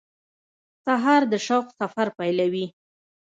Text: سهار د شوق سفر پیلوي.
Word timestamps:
سهار 0.85 1.21
د 1.31 1.33
شوق 1.45 1.67
سفر 1.79 2.07
پیلوي. 2.17 2.65